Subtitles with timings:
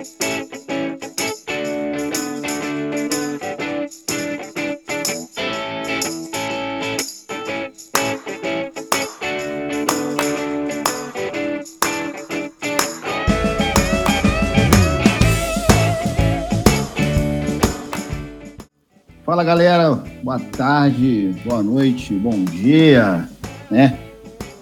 [0.00, 0.08] Fala
[19.44, 23.28] galera, boa tarde, boa noite, bom dia,
[23.70, 23.98] né?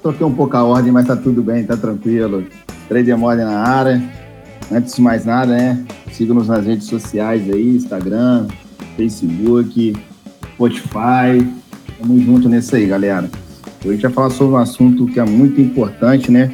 [0.02, 2.44] Troquei um pouco a ordem, mas tá tudo bem, tá tranquilo.
[2.88, 4.17] Trader Mode na área.
[4.70, 5.84] Antes de mais nada, né?
[6.12, 8.46] Siga-nos nas redes sociais aí, Instagram,
[8.96, 9.96] Facebook,
[10.54, 11.46] Spotify.
[11.98, 13.30] Tamo junto nesse aí, galera.
[13.80, 16.52] Hoje a gente vai falar sobre um assunto que é muito importante, né?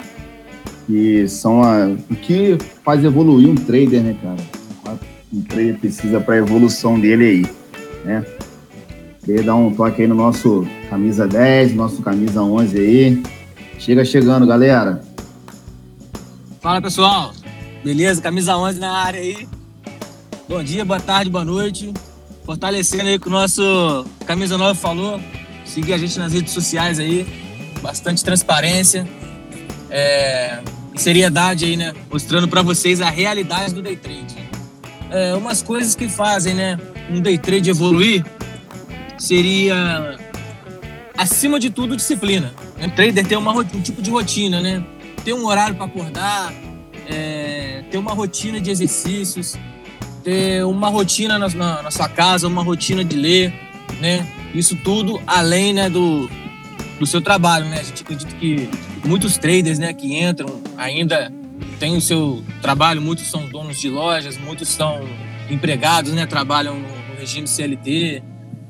[0.87, 4.98] Que são a, o que faz evoluir um trader, né, cara?
[5.32, 7.65] Um trader precisa para a evolução dele aí
[8.04, 8.24] né?
[9.24, 13.23] Queria dar um toque aí no nosso camisa 10, nosso camisa 11 aí.
[13.78, 15.01] Chega chegando, galera.
[16.60, 17.32] Fala, pessoal.
[17.84, 18.23] Beleza?
[18.23, 19.47] Camisa 11 na área aí.
[20.48, 21.93] Bom dia, boa tarde, boa noite.
[22.45, 25.21] Fortalecendo aí com o nosso Camisa 9 falou.
[25.65, 27.26] Seguir a gente nas redes sociais aí.
[27.82, 29.07] Bastante transparência.
[29.91, 30.60] É,
[30.96, 31.93] seriedade aí, né?
[32.10, 34.35] Mostrando para vocês a realidade do day trade.
[35.10, 36.79] É, umas coisas que fazem, né?
[37.10, 38.24] um day trade evoluir
[39.19, 40.19] seria,
[41.16, 42.52] acima de tudo, disciplina.
[42.80, 44.85] Um trader tem uma, um tipo de rotina, né?
[45.24, 46.52] Ter um horário para acordar,
[47.09, 49.56] é, ter uma rotina de exercícios,
[50.22, 53.52] ter uma rotina na, na, na, sua casa, uma rotina de ler,
[54.00, 54.26] né?
[54.54, 56.28] Isso tudo além né, do,
[56.98, 57.80] do seu trabalho, né?
[57.80, 58.68] A gente acredita que
[59.04, 61.32] muitos traders né, que entram ainda
[61.78, 65.00] têm o seu trabalho, muitos são donos de lojas, muitos são
[65.50, 68.22] empregados, né, trabalham no regime CLT,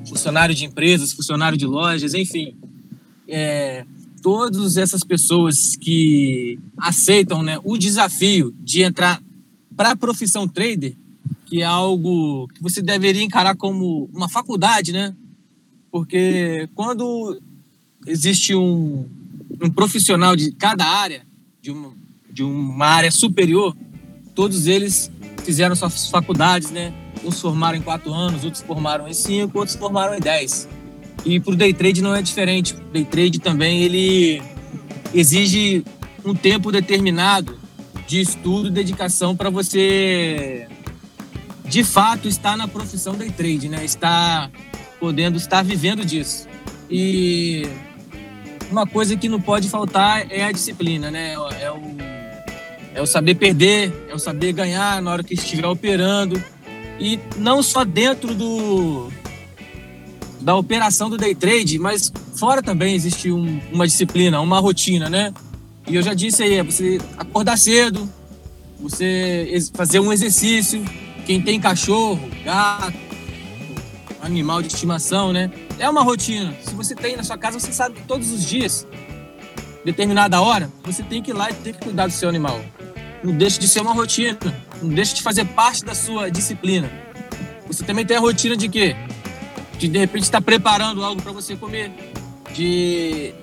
[0.07, 2.55] funcionário de empresas, funcionário de lojas, enfim.
[3.27, 3.85] É,
[4.25, 9.21] todas essas pessoas que aceitam né, o desafio de entrar
[9.77, 10.95] para a profissão trader,
[11.45, 15.15] que é algo que você deveria encarar como uma faculdade, né?
[15.91, 17.39] Porque quando
[18.07, 19.07] existe um,
[19.61, 21.21] um profissional de cada área,
[21.61, 21.93] de uma,
[22.27, 23.77] de uma área superior,
[24.33, 25.11] todos eles
[25.43, 26.91] fizeram suas faculdades, né?
[27.23, 30.67] Uns formaram em quatro anos, outros formaram em cinco, outros formaram em dez.
[31.25, 32.73] E para o day trade não é diferente.
[32.73, 34.41] O day trade também ele
[35.13, 35.83] exige
[36.23, 37.57] um tempo determinado
[38.07, 40.67] de estudo e dedicação para você
[41.63, 43.83] de fato estar na profissão day trade, né?
[43.83, 44.51] Estar
[44.99, 46.47] podendo estar vivendo disso.
[46.89, 47.67] E
[48.69, 51.33] uma coisa que não pode faltar é a disciplina, né?
[51.33, 52.15] É o
[52.95, 56.41] é o saber perder, é o saber ganhar na hora que estiver operando.
[56.97, 59.11] E não só dentro do
[60.45, 65.33] da operação do day trade, mas fora também existe um, uma disciplina, uma rotina, né?
[65.87, 68.07] E eu já disse aí, é você acordar cedo,
[68.79, 70.85] você fazer um exercício.
[71.25, 72.93] Quem tem cachorro, gato,
[74.21, 75.51] animal de estimação, né?
[75.79, 76.55] É uma rotina.
[76.61, 78.85] Se você tem na sua casa, você sabe que todos os dias,
[79.83, 82.61] determinada hora, você tem que ir lá e tem que cuidar do seu animal.
[83.23, 84.37] Não deixe de ser uma rotina.
[84.79, 86.87] Não deixe de fazer parte da sua disciplina.
[87.65, 88.95] Você também tem a rotina de quê?
[89.77, 91.91] De de repente estar preparando algo para você comer.
[92.53, 93.33] De,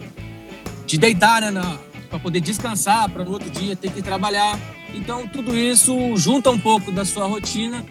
[0.87, 1.78] de deitar, né?
[2.09, 4.59] Para poder descansar, para no outro dia ter que trabalhar.
[4.94, 7.84] Então, tudo isso junta um pouco da sua rotina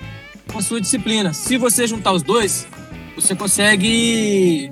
[0.52, 1.34] com a sua disciplina.
[1.34, 2.68] Se você juntar os dois,
[3.16, 4.72] você consegue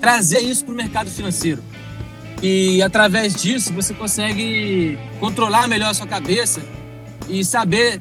[0.00, 1.62] trazer isso para o mercado financeiro.
[2.42, 6.62] E através disso você consegue controlar melhor a sua cabeça
[7.28, 8.00] e saber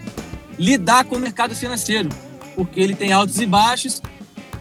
[0.60, 2.10] lidar com o mercado financeiro,
[2.56, 4.02] porque ele tem altos e baixos,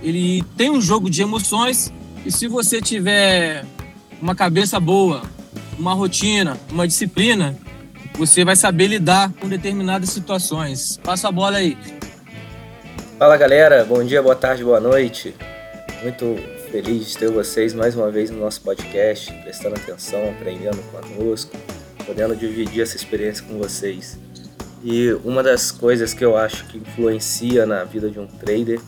[0.02, 1.92] ele tem um jogo de emoções
[2.24, 3.64] e se você tiver
[4.20, 5.22] uma cabeça boa,
[5.78, 7.56] uma rotina, uma disciplina,
[8.16, 10.98] você vai saber lidar com determinadas situações.
[11.02, 11.76] Passa a bola aí.
[13.18, 15.34] Fala galera, bom dia, boa tarde, boa noite.
[16.02, 16.36] Muito
[16.70, 21.56] feliz de ter vocês mais uma vez no nosso podcast, prestando atenção, aprendendo conosco,
[22.04, 24.18] podendo dividir essa experiência com vocês.
[24.84, 28.80] E uma das coisas que eu acho que influencia na vida de um trader,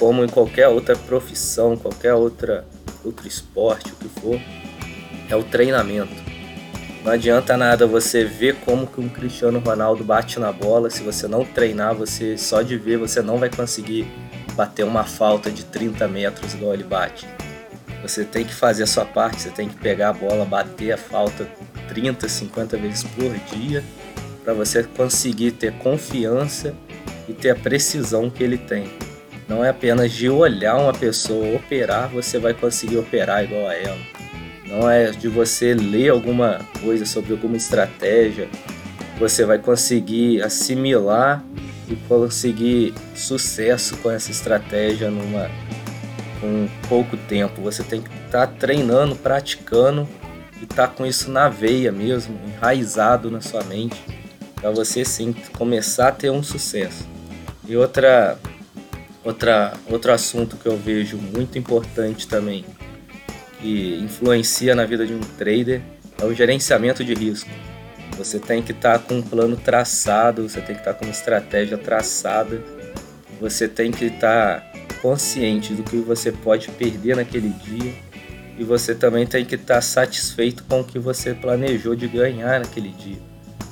[0.00, 2.64] como em qualquer outra profissão, qualquer outra
[3.04, 4.40] outro esporte, o que for,
[5.28, 6.30] é o treinamento.
[7.04, 11.28] Não adianta nada você ver como que um Cristiano Ronaldo bate na bola, se você
[11.28, 14.06] não treinar, você só de ver você não vai conseguir
[14.54, 17.26] bater uma falta de 30 metros igual ele bate.
[18.02, 20.98] Você tem que fazer a sua parte, você tem que pegar a bola, bater a
[20.98, 21.46] falta
[21.88, 23.84] 30, 50 vezes por dia
[24.42, 26.74] para você conseguir ter confiança
[27.28, 29.09] e ter a precisão que ele tem.
[29.50, 33.98] Não é apenas de olhar uma pessoa operar, você vai conseguir operar igual a ela.
[34.66, 38.48] Não é de você ler alguma coisa sobre alguma estratégia
[39.20, 41.44] você vai conseguir assimilar
[41.86, 45.50] e conseguir sucesso com essa estratégia numa
[46.40, 47.60] com pouco tempo.
[47.60, 50.08] Você tem que estar tá treinando, praticando
[50.58, 54.02] e estar tá com isso na veia mesmo, enraizado na sua mente,
[54.54, 57.06] para você sim começar a ter um sucesso.
[57.68, 58.38] E outra
[59.24, 62.64] outra outro assunto que eu vejo muito importante também
[63.60, 65.82] que influencia na vida de um trader
[66.20, 67.50] é o gerenciamento de risco.
[68.16, 71.04] Você tem que estar tá com um plano traçado, você tem que estar tá com
[71.04, 72.62] uma estratégia traçada,
[73.40, 77.94] você tem que estar tá consciente do que você pode perder naquele dia
[78.58, 82.90] e você também tem que estar satisfeito com o que você planejou de ganhar naquele
[82.90, 83.18] dia.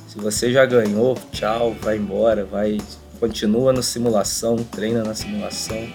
[0.06, 2.78] Se você já ganhou, tchau, vai embora, vai
[3.18, 5.88] continua na simulação, treina na simulação,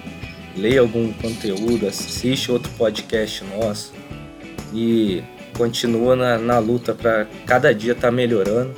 [0.56, 3.94] lê algum conteúdo, assiste outro podcast nosso
[4.74, 5.24] e
[5.58, 8.74] continua na, na luta para cada dia estar tá melhorando.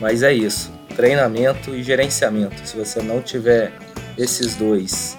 [0.00, 2.66] Mas é isso, treinamento e gerenciamento.
[2.66, 3.72] Se você não tiver
[4.16, 5.16] esses dois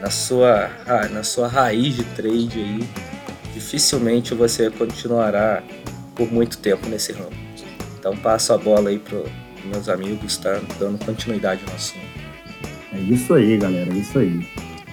[0.00, 0.70] na sua,
[1.10, 2.88] na sua raiz de trade aí,
[3.52, 5.62] dificilmente você continuará
[6.14, 7.32] por muito tempo nesse ramo.
[7.98, 9.22] Então passo a bola aí para
[9.66, 12.04] meus amigos, tá dando continuidade no assunto.
[12.92, 14.46] É isso aí, galera, é isso aí.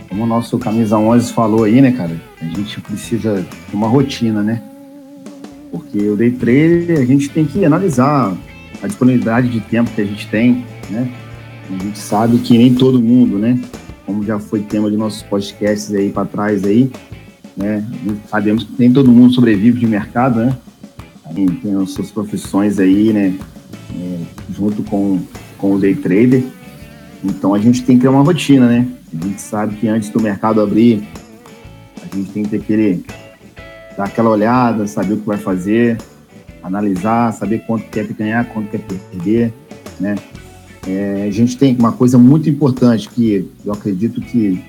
[0.09, 4.43] Como o nosso camisa 11 falou aí, né, cara, a gente precisa de uma rotina,
[4.43, 4.61] né?
[5.71, 8.35] Porque o day trade a gente tem que analisar
[8.81, 11.09] a disponibilidade de tempo que a gente tem, né?
[11.69, 13.59] A gente sabe que nem todo mundo, né?
[14.05, 16.91] Como já foi tema de nossos podcasts aí para trás aí,
[17.55, 17.83] né?
[18.27, 20.57] Sabemos que nem todo mundo sobrevive de mercado, né?
[21.33, 23.33] Tem, tem as suas profissões aí, né?
[23.95, 24.19] É,
[24.51, 25.19] junto com,
[25.57, 26.43] com o day trader.
[27.23, 28.87] Então a gente tem que ter uma rotina, né?
[29.13, 31.07] A gente sabe que antes do mercado abrir,
[32.01, 33.03] a gente tem que ter
[33.97, 35.97] dar aquela olhada, saber o que vai fazer,
[36.61, 39.53] analisar, saber quanto quer ganhar, quanto quer perder,
[39.99, 40.15] né?
[40.85, 44.61] É, a gente tem uma coisa muito importante que eu acredito que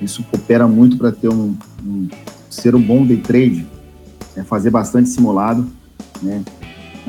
[0.00, 2.08] isso coopera muito para ter um, um,
[2.48, 3.66] ser um bom day trade,
[4.36, 5.66] é fazer bastante simulado,
[6.22, 6.42] né?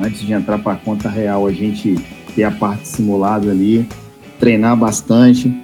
[0.02, 1.94] Antes de entrar para a conta real, a gente
[2.34, 3.88] ter a parte simulada ali,
[4.40, 5.54] treinar bastante,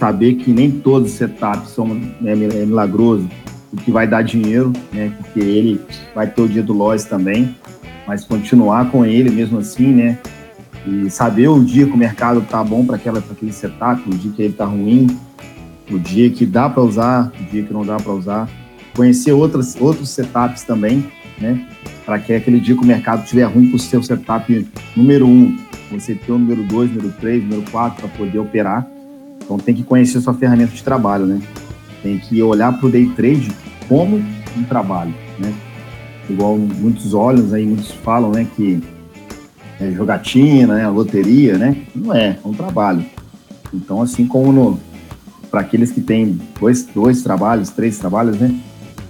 [0.00, 3.28] saber que nem todos os setups são né, é milagroso,
[3.72, 5.12] o que vai dar dinheiro, né?
[5.16, 5.80] Porque ele
[6.12, 7.54] vai ter o dia do loss também,
[8.04, 10.18] mas continuar com ele mesmo assim, né?
[10.84, 14.32] E saber o dia que o mercado tá bom para aquela aquele setup, o dia
[14.32, 15.06] que ele tá ruim,
[15.88, 18.48] o dia que dá para usar, o dia que não dá para usar,
[18.96, 21.04] conhecer outras outros setups também,
[21.40, 21.66] né?
[22.04, 25.56] Para que aquele dia que o mercado estiver ruim com o seu setup número um,
[25.90, 28.86] você ter o número dois, número três, número quatro para poder operar.
[29.42, 31.40] Então tem que conhecer sua ferramenta de trabalho, né?
[32.02, 33.50] Tem que olhar para o day trade
[33.88, 34.22] como
[34.56, 35.52] um trabalho, né?
[36.28, 38.82] Igual muitos olhos aí, muitos falam, né, que
[39.80, 41.76] é jogatina, né, loteria, né?
[41.94, 43.04] Não é, é um trabalho.
[43.72, 44.78] Então, assim como
[45.50, 48.54] para aqueles que têm dois, dois trabalhos, três trabalhos, né?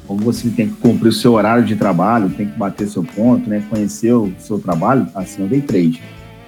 [0.09, 3.49] Como você tem que cumprir o seu horário de trabalho, tem que bater seu ponto,
[3.49, 3.63] né?
[3.69, 6.03] Conhecer o seu trabalho, assim é o day trade,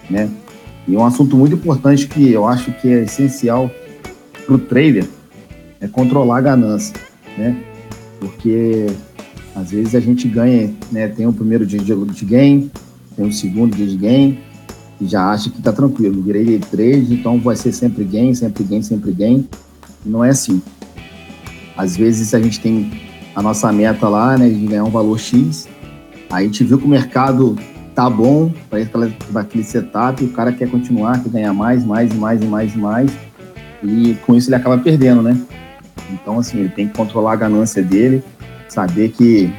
[0.08, 0.30] né?
[0.88, 3.70] E um assunto muito importante que eu acho que é essencial
[4.46, 5.06] para o trader
[5.78, 6.94] é controlar a ganância,
[7.36, 7.54] né?
[8.18, 8.86] Porque
[9.54, 11.08] às vezes a gente ganha, né?
[11.08, 12.70] Tem o primeiro dia de game,
[13.14, 14.38] tem o segundo dia de game,
[14.98, 16.22] e já acha que está tranquilo.
[16.22, 19.46] Virei trade, então vai ser sempre game, sempre game, sempre game.
[20.04, 20.62] E não é assim.
[21.76, 22.90] Às vezes a gente tem
[23.34, 25.68] a nossa meta lá, né, de ganhar um valor X,
[26.30, 27.56] aí a gente viu que o mercado
[27.94, 32.46] tá bom para aquele setup, o cara quer continuar, quer ganhar mais, mais, mais e
[32.46, 33.10] mais e mais,
[33.82, 35.38] e com isso ele acaba perdendo, né?
[36.10, 38.22] Então, assim, ele tem que controlar a ganância dele,
[38.68, 39.52] saber que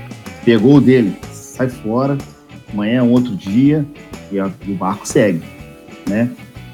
[0.44, 2.18] pegou o dele, sai fora,
[2.74, 3.86] amanhã é um outro dia
[4.32, 5.42] e, o barco segue,
[6.08, 6.30] né?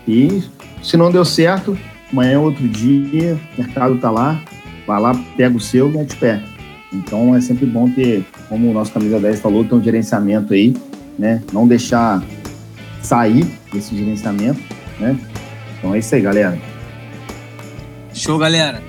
[0.08, 0.44] E
[0.82, 1.77] se não deu certo,
[2.12, 4.39] amanhã é outro dia, o mercado tá lá,
[4.86, 6.42] vai lá, pega o seu, mete pé.
[6.91, 10.75] Então é sempre bom ter, como o nosso camisa 10 falou, ter um gerenciamento aí,
[11.17, 11.44] né?
[11.51, 12.24] Não deixar
[13.01, 14.62] sair desse gerenciamento,
[15.00, 15.17] né?
[15.77, 16.60] Então é isso aí, galera.
[18.13, 18.82] Show, galera.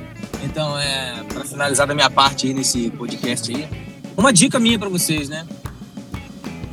[0.45, 3.69] Então, é, para finalizar da minha parte aí nesse podcast aí,
[4.17, 5.47] uma dica minha para vocês, né?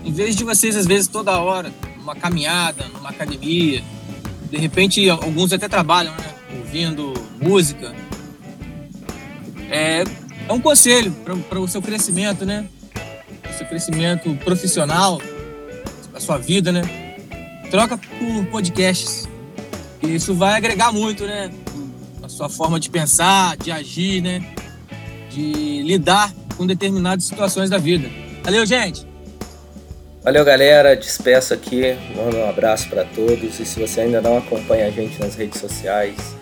[0.04, 3.84] Em vez de vocês, às vezes, toda hora, numa caminhada, numa academia,
[4.50, 6.58] de repente, alguns até trabalham, né?
[6.60, 7.94] Ouvindo música.
[9.70, 10.04] É,
[10.48, 11.12] é um conselho
[11.50, 12.66] para o seu crescimento, né?
[13.50, 15.22] O seu crescimento profissional,
[16.14, 16.82] a sua vida, né?
[17.70, 19.28] Troca por podcasts.
[20.02, 21.50] Isso vai agregar muito, né?
[22.36, 24.46] sua forma de pensar, de agir, né?
[25.30, 28.10] De lidar com determinadas situações da vida.
[28.44, 29.08] Valeu, gente!
[30.22, 30.96] Valeu, galera.
[30.96, 31.96] Despeço aqui.
[32.16, 33.60] Mando um abraço para todos.
[33.60, 36.35] E se você ainda não acompanha a gente nas redes sociais, a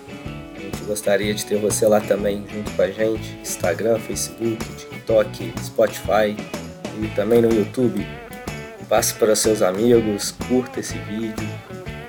[0.83, 3.37] gostaria de ter você lá também junto com a gente.
[3.41, 6.35] Instagram, Facebook, TikTok, Spotify
[7.01, 8.05] e também no YouTube.
[8.87, 11.47] Passe para seus amigos, curta esse vídeo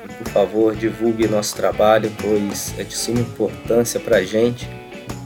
[0.05, 4.69] e, por favor, divulgue nosso trabalho, pois é de suma importância para a gente.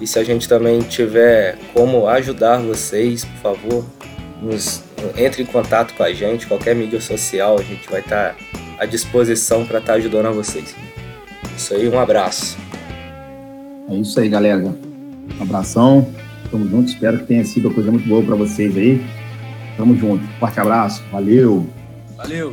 [0.00, 3.85] E se a gente também tiver como ajudar vocês, por favor,
[4.40, 4.83] nos
[5.17, 8.37] entre em contato com a gente, qualquer mídia social, a gente vai estar
[8.78, 10.75] à disposição para estar ajudando a vocês.
[11.57, 12.67] Isso aí, um abraço.
[13.88, 14.62] É isso aí, galera.
[15.38, 16.07] Um abração.
[16.50, 16.88] Tamo junto.
[16.88, 19.04] Espero que tenha sido uma coisa muito boa para vocês aí.
[19.76, 20.25] Tamo junto.
[20.38, 21.02] Forte abraço.
[21.11, 21.66] Valeu.
[22.16, 22.52] Valeu.